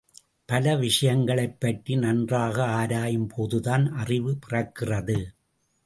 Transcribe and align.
பல 0.45 0.75
விஷயங்களைப் 0.75 1.59
பற்றி, 1.59 1.95
நன்றாக 1.95 2.65
ஆராயும் 2.65 3.27
போதுதான் 3.27 3.91
அறிவு 3.93 4.37
பிறக்கிறது. 4.49 5.25